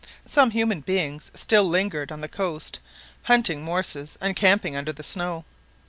Some 0.25 0.49
human 0.49 0.79
beings 0.79 1.29
still 1.35 1.63
lingered 1.63 2.11
on 2.11 2.21
the 2.21 2.27
coast 2.27 2.79
hunting 3.25 3.63
morses 3.63 4.17
and 4.19 4.35
camping 4.35 4.75
under 4.75 4.91
the 4.91 5.03
snow. 5.03 5.45